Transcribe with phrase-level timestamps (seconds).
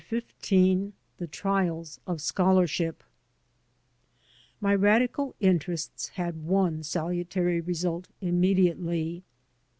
[0.09, 0.23] XV
[1.19, 3.03] THE TBIALS OF SCHOLABSHIP
[4.59, 9.21] MY radical interests had one salutary result im mediately.